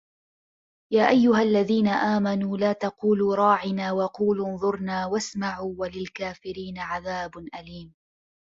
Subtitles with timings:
[0.93, 7.93] يَا أَيُّهَا الَّذِينَ آمَنُوا لَا تَقُولُوا رَاعِنَا وَقُولُوا انْظُرْنَا وَاسْمَعُوا ۗ وَلِلْكَافِرِينَ عَذَابٌ أَلِيمٌ